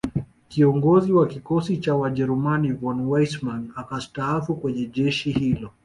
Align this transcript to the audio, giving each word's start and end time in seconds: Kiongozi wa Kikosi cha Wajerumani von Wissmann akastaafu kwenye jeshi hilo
Kiongozi 0.49 1.13
wa 1.13 1.27
Kikosi 1.27 1.77
cha 1.77 1.95
Wajerumani 1.95 2.71
von 2.71 3.01
Wissmann 3.11 3.71
akastaafu 3.75 4.55
kwenye 4.55 4.85
jeshi 4.85 5.31
hilo 5.31 5.71